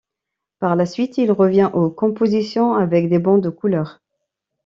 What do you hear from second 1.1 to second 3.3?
il revient aux compositions avec des